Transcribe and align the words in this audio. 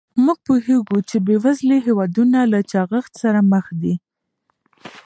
موږ 0.25 0.37
پوهیږو 0.47 0.97
چې 1.09 1.17
بې 1.25 1.35
وزلي 1.43 1.77
هېوادونه 1.87 2.39
له 2.51 2.59
چاغښت 2.71 3.13
سره 3.23 3.39
مخ 3.51 3.65
دي. 3.81 3.95